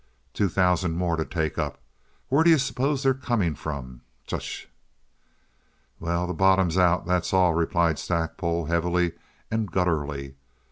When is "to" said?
1.15-1.23